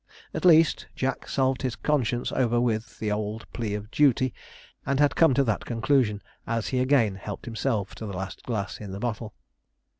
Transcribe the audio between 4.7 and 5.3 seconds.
and had